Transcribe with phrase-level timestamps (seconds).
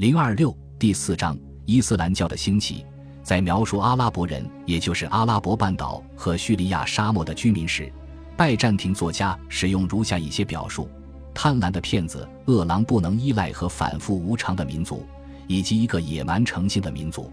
[0.00, 2.86] 零二六第四章伊斯兰教的兴起，
[3.22, 7.92] 在描述阿拉伯人，也就是阿拉伯半岛和叙利亚沙漠的居民时，
[8.34, 10.88] 拜占庭作家使用如下一些表述：
[11.34, 15.04] 贪婪的骗子、恶狼不能依赖和反复无常的民族，
[15.46, 17.30] 以及一个野蛮成性的民族。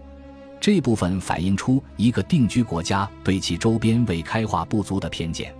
[0.60, 5.54] 这部分反映出一个定居国家对其周边未开化不足的偏见。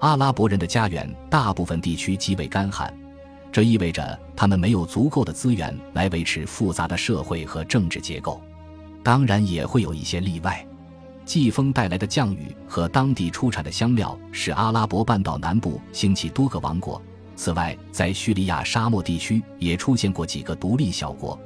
[0.00, 2.90] 阿拉伯人的家园大部分地区极为干旱。
[3.50, 8.40] 这意味着他们没有足够的资源来维持复杂的社会和政治结构，
[9.02, 10.64] 当然也会有一些例外。
[11.24, 17.00] 季风带来的降雨和当地出产的香料使阿拉伯半岛南部兴起多个王国。
[17.36, 21.38] 此外，在叙利亚沙漠地区也出现过几个独立小国，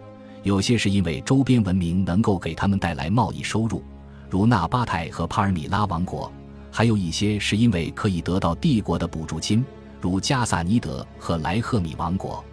[0.43, 3.83] 有些是因为周边文明能够给他们带来贸易收入，
[4.31, 6.31] 如纳巴泰和帕尔米拉王国；
[6.71, 9.65] 还有一些是因为可以得到帝国的补助金。
[10.03, 12.45] 如加萨尼德和莱赫米王国，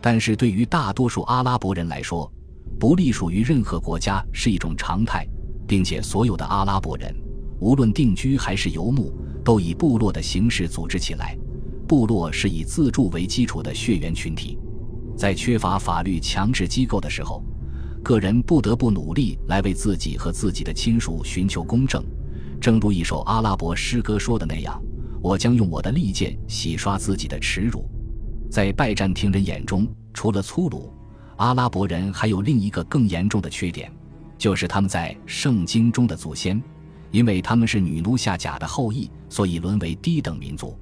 [0.00, 2.30] 但是对于大多数阿拉伯人来说，
[2.78, 5.26] 不隶属于任何国家是一种常态，
[5.66, 7.14] 并且所有的阿拉伯人，
[7.60, 11.38] 无论定居还是游牧，都以部落的形式组织起来。
[11.86, 14.58] 部落是以自助为基础的血缘群体，
[15.16, 17.42] 在缺乏法律强制机构的时候，
[18.02, 22.04] 个人不得不努力来为自己和自己的亲属寻求公正，
[22.60, 24.80] 正如一首阿拉伯诗歌说的那样。
[25.22, 27.84] 我将用我的利剑洗刷自己的耻辱。
[28.50, 30.92] 在拜占庭人眼中，除了粗鲁，
[31.36, 33.92] 阿拉伯人还有另一个更严重的缺点，
[34.38, 36.62] 就是他们在圣经中的祖先，
[37.10, 40.78] 因为他们是女奴夏甲的后裔，所以沦为低等民族，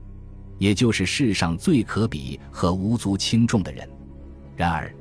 [0.59, 3.89] 也就是世上最可比和无足轻重的人。
[4.55, 4.95] 然而，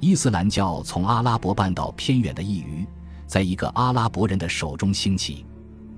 [0.00, 2.86] 伊斯兰教从阿拉伯半岛偏远的一隅，
[3.26, 5.44] 在一个阿拉伯人的手中兴起。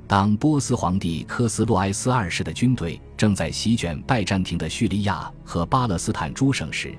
[0.07, 6.95] 当波斯皇帝科斯洛埃斯二世的军队正在席卷拜占庭的叙利亚和巴勒斯坦诸省时，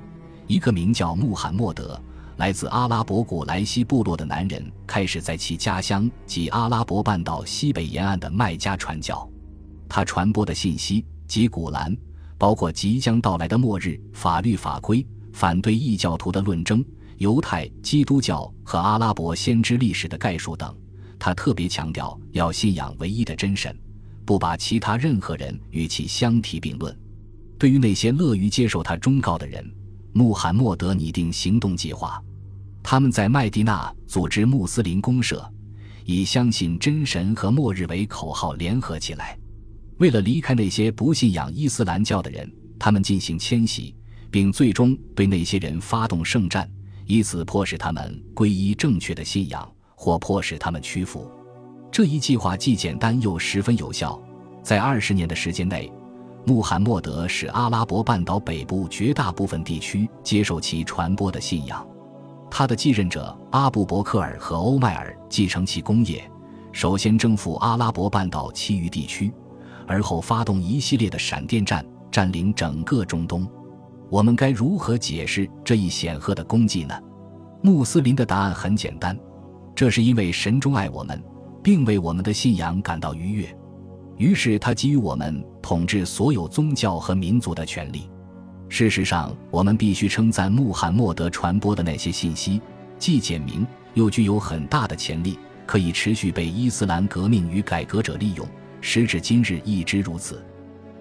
[0.48, 2.02] 一个名叫穆罕默德、
[2.38, 9.28] 来自阿拉伯古莱西部落的男人开始在其家乡及阿拉伯半岛西北沿岸的麦加传教。
[9.88, 11.96] 他传播的信息及古兰，
[12.40, 16.84] 包括即将到来的末日、法律法规、反对异教徒的论争、
[17.18, 20.76] 犹太、基督教和阿拉伯先知历史的概述等。
[21.20, 23.78] 他特别强调要信仰唯一的真神，
[24.26, 26.96] 不把其他任何人与其相提并论。
[27.58, 29.66] 对于那些乐于接受他忠告的人，
[30.14, 32.22] 穆罕默德拟定行动计划。
[32.84, 35.50] 他们在麦地那组织穆斯林公社，
[36.06, 39.38] 以相信真神和末日为口号联合起来。
[39.98, 43.96] 为了离开那些不信仰伊斯兰教的人，他们进行迁徙，
[44.30, 46.70] 并最终对那些人发动圣战，
[47.08, 49.75] 以此迫使他们皈依正确的信仰。
[49.96, 51.30] 或迫使他们屈服，
[51.92, 54.22] 这一计划既简单又十分有效。
[54.62, 55.92] 在二十年的时间内，
[56.46, 61.86] 穆罕默德使阿拉伯半岛北部绝大部分地区接受其传播的信仰。
[62.52, 66.30] 他的继任者阿布伯克尔和欧迈尔继承其功业，
[66.72, 69.34] 首先征服阿拉伯半岛其余地区，
[69.88, 73.48] 而后发动一系列的闪电战，占领整个中东。
[74.10, 76.94] 我们该如何解释这一显赫的功绩呢？
[77.62, 79.18] 穆斯林的答案很简单。
[79.76, 81.22] 这是因为神钟爱我们，
[81.62, 83.58] 并为我们的信仰感到愉悦，
[84.18, 88.10] 于是他给予我们统治所有宗教和民族的权利。
[88.70, 92.62] 事实上，我们必须称赞穆罕默德传播的那些信息，
[92.98, 98.48] 既简明又具有很大的潜力，可以持续被伊斯兰革命与改革者利用，
[98.80, 100.44] 时至今日一直如此。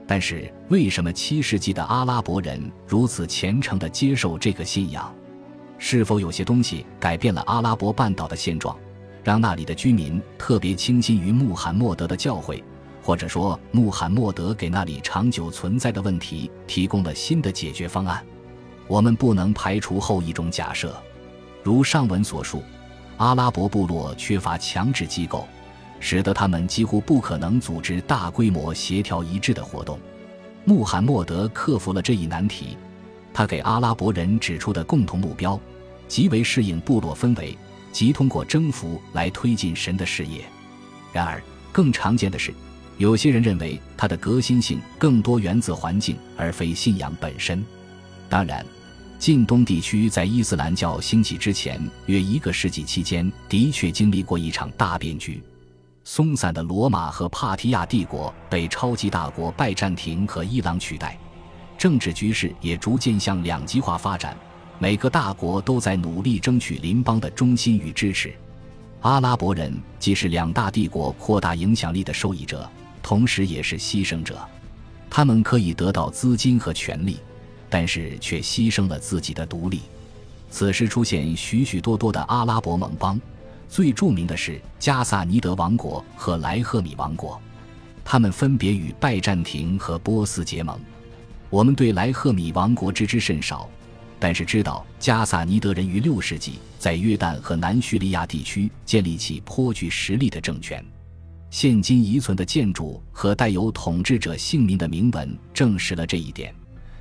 [0.06, 5.14] 但是，为什么七世纪的阿拉伯人如此虔诚地接受这个信仰？
[5.78, 8.76] 是否有些东西改变了阿拉伯半岛的现状，
[9.22, 12.62] 让那里的居民特别倾心于穆罕默德的教诲，
[13.02, 18.24] 或者说穆罕默德给那里长久存在的问题提供了新的解决方案？
[18.86, 20.94] 我们不能排除后一种假设，
[21.62, 22.62] 如上文所述，
[23.16, 25.46] 阿拉伯部落缺乏强制机构，
[26.00, 29.98] 使得他们几乎不可能组织大规模协调一致的活动。
[30.64, 32.76] 穆罕默德克服了这一难题。
[33.34, 35.60] 他给阿拉伯人指出的共同目标，
[36.06, 37.58] 极为适应部落氛围，
[37.90, 40.44] 即通过征服来推进神的事业。
[41.12, 41.42] 然而，
[41.72, 42.54] 更常见的是，
[42.96, 47.62] 有些人认为他的革新性更多源自环境而非信仰本身。
[48.28, 48.64] 当然，
[49.18, 55.42] 近东地区在伊斯兰教兴起之前约一个世纪期间，的确经历过一场大变局。
[56.04, 61.18] 松散的罗马和帕提亚帝国被超级大国拜占庭和伊朗取代。
[61.76, 64.36] 政治局势也逐渐向两极化发展，
[64.78, 68.32] 每个大国都在努力争取邻邦的忠心与支持。
[69.00, 72.68] 阿拉伯人既是两大帝国扩大影响力的受益者，
[73.02, 74.38] 同时也是牺牲者。
[75.10, 77.18] 他们可以得到资金和权力，
[77.68, 79.82] 但是却牺牲了自己的独立。
[80.50, 83.20] 此时出现许许多多的阿拉伯盟邦，
[83.68, 87.40] 最著名的是加萨尼德王国和莱赫米王国，
[88.04, 90.78] 他们分别与拜占庭和波斯结盟。
[91.54, 93.70] 我们对莱赫米王国知之甚少，
[94.18, 100.84] 但是知道加萨尼德人于六世纪在约旦和南叙利亚地区建立起颇具实力的政权。
[101.50, 106.52] 现今遗存的建筑和带有统治者姓名的铭文证实了这一点。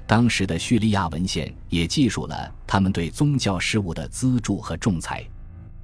[0.06, 5.26] 当时的叙利亚文献也记述了他们对宗教事务的资助和仲裁。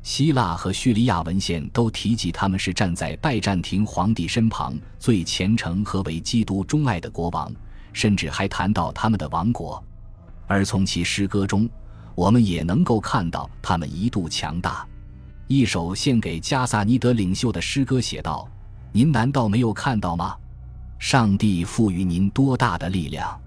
[0.04, 7.52] 希腊和叙利亚文献都提及他们是站在拜占庭皇帝身旁最虔诚和为基督钟爱的国王，
[7.94, 9.84] 甚至还谈到他们的王国。
[10.48, 11.70] 而从其诗歌中，
[12.16, 14.86] 我们也能够看到他们一度强大。
[15.48, 18.48] 一首献给加萨尼德领袖的诗歌写道
[18.92, 20.36] ：“您难道没有看到吗？
[20.98, 23.40] 上帝赋予您多大的力量！”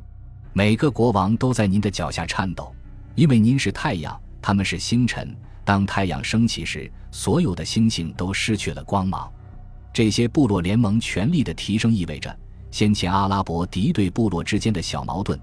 [0.55, 2.75] 每个国王都在您的脚下颤抖，
[3.15, 5.35] 因为您是太阳，他们是星辰。
[5.65, 9.33] 当太阳升起时，所有的星星都失去了光芒。
[9.93, 12.37] 这些部落联盟权力的提升意味着，
[12.73, 15.39] 先前阿拉伯敌对部落之间的小矛盾，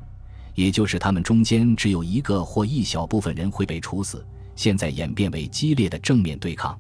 [0.56, 6.78] 也就是他们中间只有一个或一小部分人会被处死，现在演变为激烈的正面对抗。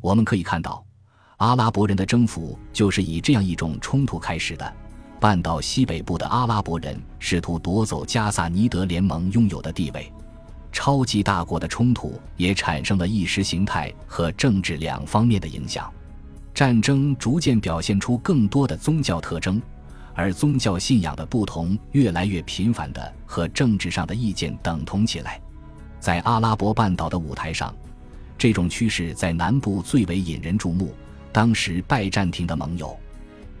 [0.00, 0.82] 我们可以看到，
[1.36, 4.74] 阿拉伯人的征服就是以这样一种冲突开始的。
[5.20, 10.10] 半岛西北部的阿拉伯人试图夺走加萨尼德联盟拥有的地位，
[10.72, 15.92] 超级大国的冲突也产生了意识形态和政治两方面的影响。
[16.54, 19.62] 战争逐渐表现出更多的宗教特征，
[20.14, 25.40] 而宗教信仰的不同越来越频繁地和政治上的意见等同起来。
[26.00, 27.74] 在阿拉伯半岛的舞台上，
[28.36, 30.94] 这种趋势在南部最为引人注目。
[31.32, 32.94] 当时拜占庭的盟友。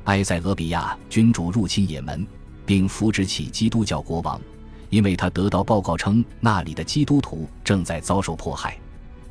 [0.04, 2.26] 埃塞俄比亚君主入侵也门，
[2.66, 4.40] 并扶植起基督教国王，
[4.90, 8.76] 因为他得到报告称那里的基督徒正在遭受迫害。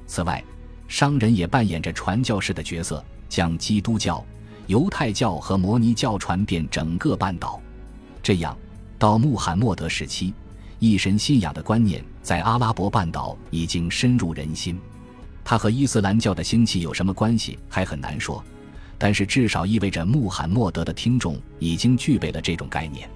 [0.07, 0.43] 此外，
[0.87, 4.25] 商人也扮演着传教士的角色，将基督教、
[4.71, 7.61] 犹太教和摩尼教传遍整个半岛。
[8.23, 8.57] 这样，
[8.97, 10.33] 到穆罕默德时期，
[10.79, 14.79] 一神信仰的观念在阿拉伯半岛已经深入人心。
[15.43, 18.41] 它和伊斯兰教的兴起有什么关系，还很难说。
[18.97, 23.09] 但是至少意味着穆罕默德的听众已经具备了这种概念。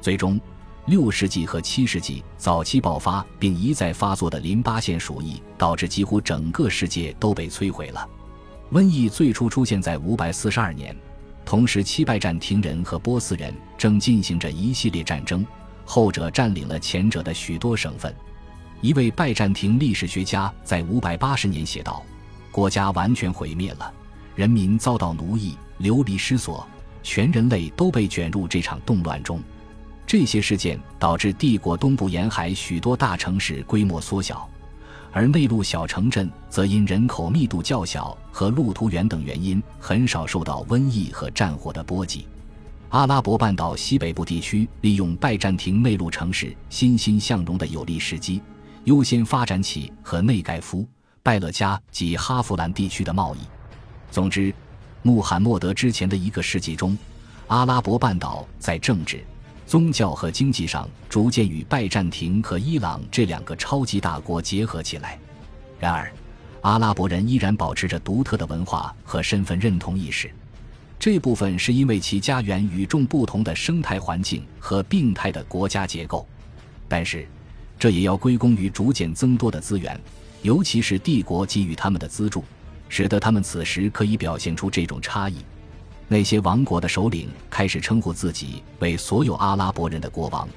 [0.00, 0.40] 最终，
[0.86, 8.04] 六世纪和七世纪早期爆发并一再发作的淋巴腺鼠疫，导致几乎整个世界都被摧毁了。
[8.70, 10.94] 瘟疫最初出现在五百四十二年，
[11.42, 15.44] 同时期拜占庭人和波斯人正进行着一系列战争，
[15.86, 18.14] 后者占领了前者的许多省份。
[18.82, 22.04] 一位拜占庭历史学家在五百八十年写道
[22.52, 23.90] ：“国家完全毁灭了。”
[24.36, 26.64] 人民遭到奴役、流离失所，
[27.02, 29.42] 全人类都被卷入这场动乱中。
[30.06, 34.48] 这些事件导致帝国东部沿海许多大城市规模缩小，
[35.10, 42.26] 而内陆小城镇则因人口密度较小和路途远等原因，很少受到瘟疫和战火的波及。
[42.90, 48.40] 阿拉伯半岛西北部地区利用拜占庭内陆城市欣欣向荣的有利时机，
[48.84, 50.86] 优先发展起和内盖夫、
[51.22, 53.38] 拜勒加及哈弗兰地区的贸易。
[54.10, 54.54] 总之，
[55.02, 56.96] 穆罕默德之前的一个世纪中，
[57.48, 59.22] 阿拉伯半岛在政治、
[59.68, 65.18] 宗教和经济上逐渐与拜占庭和伊朗这两个超级大国结合起来。
[65.78, 66.10] 然而，
[66.62, 70.30] 阿拉伯人依然保持着独特的文化和身份认同意识，
[70.98, 76.26] 这部分是因为其家园与众不同的生态环境和病态的国家结构，
[76.88, 77.28] 但是，
[77.78, 80.00] 这也要归功于逐渐增多的资源，
[80.40, 82.42] 尤其是帝国给予他们的资助。
[82.88, 85.36] 使得他们此时可以表现出这种差异。
[86.10, 90.48] 那些王国的首领开始称呼自己为所有阿拉伯人的国王，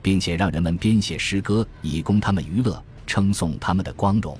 [0.00, 4.38] 并且让人们编写诗歌以供他们娱乐，称颂他们的光荣。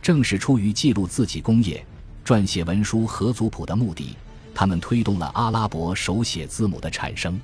[0.00, 1.84] 正是出于记录自己功业、
[2.24, 4.16] 撰写文书和族谱的目的，
[4.54, 7.38] 他们推动了阿拉伯手写字母的产生。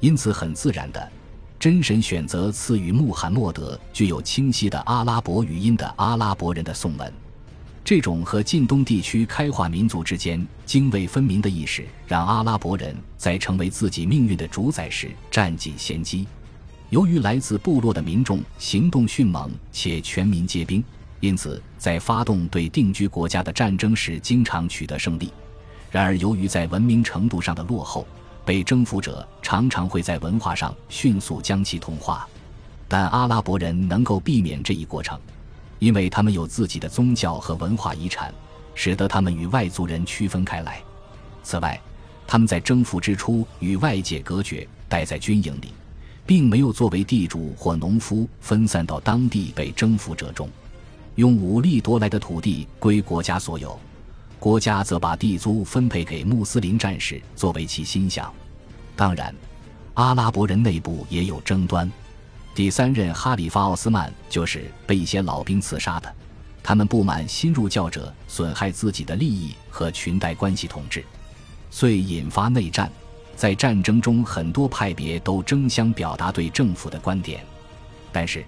[0.00, 1.10] 因此，很自然的，
[1.58, 7.10] 真神选择赐予穆罕默德具有清晰的阿拉伯语音的阿拉伯人的颂文。
[7.84, 16.26] 这种和近东地区开化民族之间泾渭分明的意识，让阿拉伯人在成为自己命运的主宰时占尽先机。
[16.88, 20.82] 由于来自部落的民众行动迅猛且全民皆兵，
[21.20, 25.30] 因此在发动对定居国家的战争时经常取得胜利。
[25.90, 28.06] 然而，由于在文明程度上的落后，
[28.46, 32.26] 被征服者常常会在文化上迅速将其同化。
[32.88, 35.20] 但阿拉伯人能够避免这一过程。
[35.78, 38.32] 因为他们有自己的宗教和文化遗产，
[38.74, 40.82] 使得他们与外族人区分开来。
[41.42, 41.80] 此外，
[42.26, 45.74] 他们在征服之初与外界隔绝，待在军营里，
[46.24, 50.48] 并没有作为地主或农夫分散到当地被征服者中。
[51.16, 53.78] 用武力夺来的土地归国家所有，
[54.40, 58.32] 国家则把地租分配给穆斯林战士作为其心想。
[58.96, 59.34] 当然，
[59.94, 61.90] 阿拉伯人内部也有争端。
[62.54, 66.14] 第三任哈里发奥斯曼就是被一些老兵刺杀的，
[66.62, 71.04] 他们不满新入教者损害自己的利益和裙带关系统治，
[71.70, 72.90] 遂引发内战。
[73.34, 77.44] 在战争中，很多派别都争相表达对政府的观点，
[78.12, 78.44] 但是。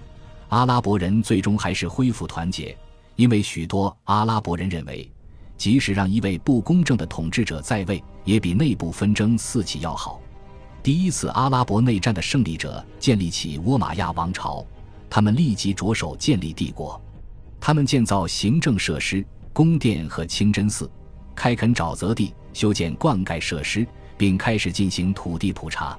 [0.49, 2.73] 阿拉伯人最终还是恢复团结，
[3.17, 5.11] 因为许多阿拉伯人认为，
[5.57, 10.21] 即使让一位不公正的统治者在位，也比内部纷争四起要好。
[10.81, 14.65] 第一次阿拉伯内战的胜利者建立起倭马亚王朝，
[15.09, 16.99] 他们立即着手建立帝国。
[17.59, 20.89] 他们建造行政设施、宫殿和清真寺，
[21.35, 23.85] 开垦沼泽地，修建灌溉设施，
[24.17, 25.97] 并开始进行土地普查。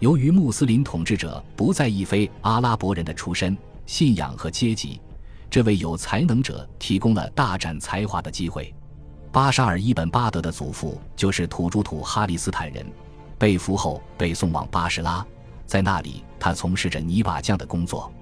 [0.00, 3.56] 由于穆斯林统治者不在意非阿拉伯人的出身。
[3.86, 5.00] 信仰和阶级，
[5.48, 8.70] 这为有才能者提供了大展才华的机会。
[9.32, 12.84] 巴沙尔伊本巴德的祖父就是土著土哈里斯坦人，
[13.38, 15.24] 被俘后被送往巴士拉，
[15.64, 18.12] 在那里他从事着泥瓦匠的工作。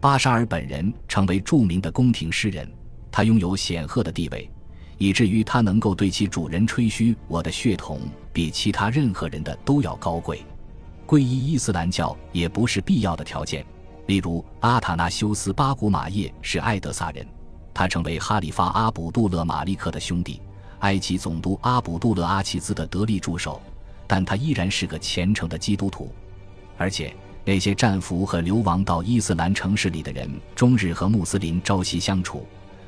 [0.00, 2.70] 巴沙尔本人成为著名的宫廷诗人，
[3.10, 4.48] 他拥有显赫的地位，
[4.98, 8.00] 以至于他能够对其主人吹嘘：“我的血统
[8.32, 10.44] 比其他任何人的都要高贵。”
[11.04, 13.64] 皈依伊斯兰教也不是必要的条件。
[14.06, 17.26] 例如，阿塔纳修斯·巴古马叶是艾德萨人，
[17.74, 20.40] 他成为哈里发阿卜杜勒·马利克的兄弟，
[20.80, 23.60] 埃及总督阿卜杜勒·阿齐兹的得力助手，
[24.08, 26.12] 但他依然是个虔诚的基督徒。
[26.76, 32.46] 而且，那些战俘和流亡到伊斯兰城市里的人，终日和穆斯林朝夕相处，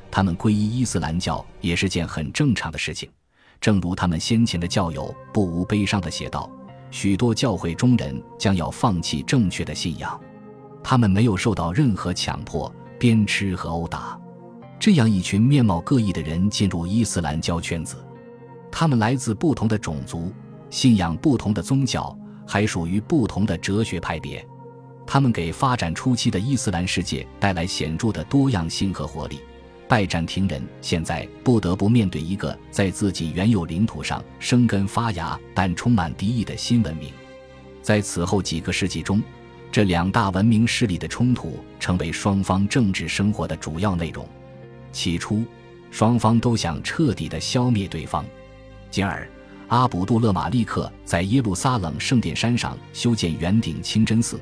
[0.09, 3.09] 他们皈依伊斯兰教也是件很正常的事情。
[3.59, 6.49] 正如他们先前的教友不无悲伤地写道
[6.89, 10.19] ：“许多教会中人将要放弃正确的信仰。”
[10.83, 14.19] 他们没有受到任何强迫、鞭笞和殴打。
[14.79, 17.97] 这样一群面貌各异的人进入伊斯兰教圈子，
[18.71, 20.33] 他们来自不同的种族，
[20.71, 24.43] 信仰不同的宗教，还属于不同的哲学派别。
[25.05, 29.39] 他们给发展初期的伊斯兰世界带来显著的多样性和活力。
[29.87, 37.11] 拜占庭人现在不得不面对一个在自己原有领土上生根发芽但充满敌意的新文明。
[37.81, 39.21] 在此后几个世纪中。
[39.73, 44.27] 这两大文明势力的冲突成为双方政治生活的主要内容。
[44.91, 45.45] 起初，
[45.89, 48.25] 双方都想彻底的消灭对方。
[48.89, 49.25] 进而，
[49.71, 54.37] 阿卜杜勒马利克在耶路撒冷圣殿山上修建圆顶清真寺，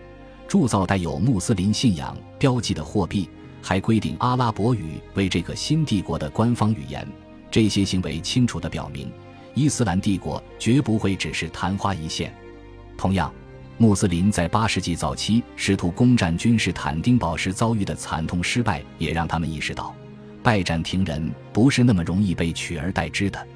[0.48, 3.30] 铸造带有穆斯林信仰标记的货币，
[3.62, 7.08] 还规定阿拉伯语为这个新帝国的官方语言。
[7.52, 9.12] 这些行为清楚地表明，
[9.54, 12.34] 伊斯兰帝国绝不会只是昙花一现。
[12.98, 13.32] 同样。
[13.78, 19.96] 穆斯林在八世纪早期试图攻占君士坦丁堡时遭遇的惨痛失败，也让他们意识到，
[20.44, 23.48] 拜占庭人不是那么容易被取而代之的。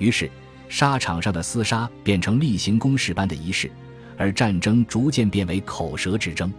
[0.00, 0.28] 于是，
[0.70, 3.68] 沙场上的厮杀变成例行公事般的仪式，
[4.16, 6.50] 而战争逐渐变为口舌之争。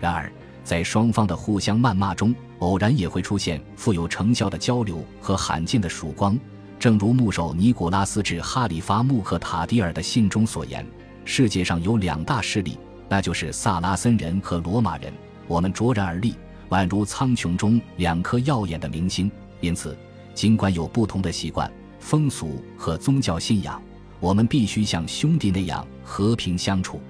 [0.00, 0.32] 然而，
[0.64, 6.36] 在双方的互相谩骂中，偶然也会出现富有成效的交流和罕见的曙光。
[6.78, 10.84] 正如牧首尼古拉斯致哈里发穆克塔迪尔的信中所言。
[11.26, 15.12] 世界上有两大势力，那就是萨拉森人和罗马人。
[15.46, 16.34] 我们卓然而立，
[16.70, 19.30] 宛如苍穹中两颗耀眼的明星。
[19.60, 19.94] 因此，
[20.34, 21.70] 尽管有不同的习惯、
[22.02, 23.80] 风俗和宗教信仰，
[24.18, 27.00] 我们必须像兄弟那样和平相处。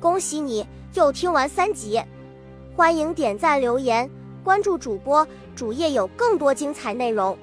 [0.00, 2.00] 恭喜你又听完三集，
[2.74, 4.10] 欢迎点赞、留言、
[4.42, 7.36] 关注主播，主页有更多精彩内容。